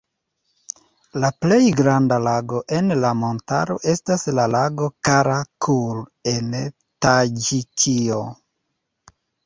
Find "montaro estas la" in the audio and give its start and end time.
3.25-4.49